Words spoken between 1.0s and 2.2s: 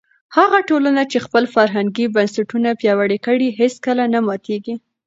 چې خپل فرهنګي